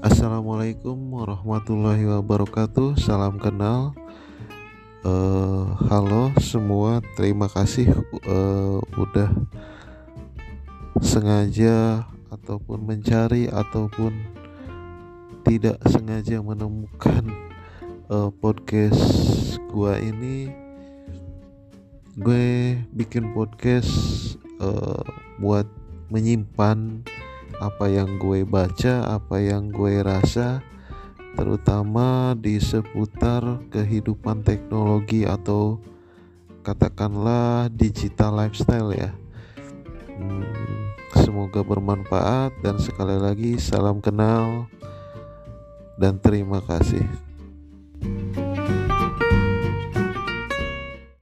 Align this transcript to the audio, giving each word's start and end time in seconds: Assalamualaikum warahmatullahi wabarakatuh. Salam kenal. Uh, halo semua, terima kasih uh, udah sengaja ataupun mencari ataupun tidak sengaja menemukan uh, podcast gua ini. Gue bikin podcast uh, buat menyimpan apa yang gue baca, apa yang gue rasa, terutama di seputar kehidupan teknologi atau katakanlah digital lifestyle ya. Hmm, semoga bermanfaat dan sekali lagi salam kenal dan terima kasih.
Assalamualaikum 0.00 0.96
warahmatullahi 1.12 2.08
wabarakatuh. 2.08 2.96
Salam 2.96 3.36
kenal. 3.36 3.92
Uh, 5.04 5.76
halo 5.92 6.32
semua, 6.40 7.04
terima 7.20 7.52
kasih 7.52 7.92
uh, 8.24 8.80
udah 8.96 9.28
sengaja 11.04 12.08
ataupun 12.32 12.80
mencari 12.80 13.52
ataupun 13.52 14.16
tidak 15.44 15.76
sengaja 15.84 16.40
menemukan 16.40 17.28
uh, 18.08 18.32
podcast 18.40 19.04
gua 19.68 20.00
ini. 20.00 20.48
Gue 22.16 22.80
bikin 22.96 23.36
podcast 23.36 23.92
uh, 24.64 25.04
buat 25.36 25.68
menyimpan 26.08 27.04
apa 27.60 27.92
yang 27.92 28.16
gue 28.16 28.42
baca, 28.48 29.20
apa 29.20 29.36
yang 29.36 29.68
gue 29.68 30.00
rasa, 30.00 30.64
terutama 31.36 32.32
di 32.32 32.56
seputar 32.56 33.60
kehidupan 33.68 34.40
teknologi 34.40 35.28
atau 35.28 35.76
katakanlah 36.64 37.68
digital 37.68 38.40
lifestyle 38.40 38.96
ya. 38.96 39.12
Hmm, 40.08 40.90
semoga 41.20 41.60
bermanfaat 41.60 42.56
dan 42.64 42.80
sekali 42.80 43.20
lagi 43.20 43.60
salam 43.60 44.00
kenal 44.00 44.64
dan 46.00 46.16
terima 46.16 46.64
kasih. 46.64 47.29